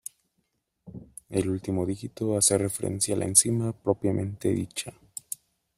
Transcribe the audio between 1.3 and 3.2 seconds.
último dígito hace referencia a